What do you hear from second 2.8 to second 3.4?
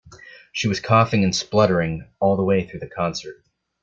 concert.